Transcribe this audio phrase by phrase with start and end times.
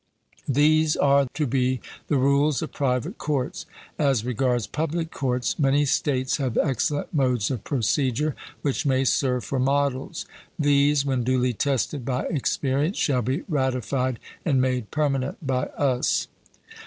[0.49, 3.67] These are to be the rules of private courts.
[3.99, 9.59] As regards public courts, many states have excellent modes of procedure which may serve for
[9.59, 10.25] models;
[10.57, 16.27] these, when duly tested by experience, should be ratified and made permanent by us.